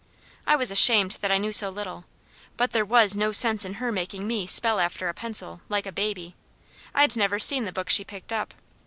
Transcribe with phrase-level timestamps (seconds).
[0.47, 2.05] I was ashamed that I knew so little,
[2.57, 5.91] but there was no sense in her making me spell after a pencil, like a
[5.91, 6.35] baby.
[6.95, 8.55] I'd never seen the book she picked up.